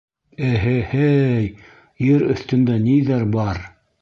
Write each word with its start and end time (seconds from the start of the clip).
Эһе-һей, 0.45 1.45
ер 2.09 2.27
өҫтөндә 2.35 2.79
ниҙәр 2.89 3.31
ба-ар? 3.39 3.63